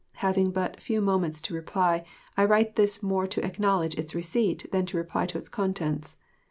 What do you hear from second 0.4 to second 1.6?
but few moments to